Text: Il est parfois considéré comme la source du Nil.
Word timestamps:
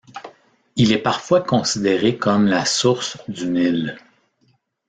Il 0.77 0.93
est 0.93 0.97
parfois 1.03 1.41
considéré 1.41 2.17
comme 2.17 2.47
la 2.47 2.65
source 2.65 3.19
du 3.29 3.45
Nil. 3.45 3.99